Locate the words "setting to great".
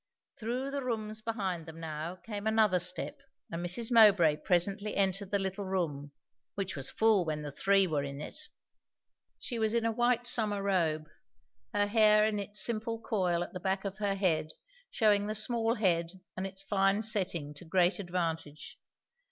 17.03-17.99